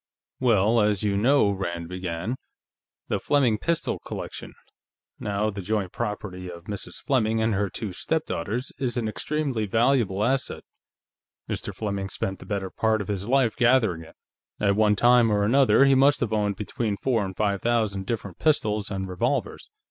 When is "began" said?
1.87-2.35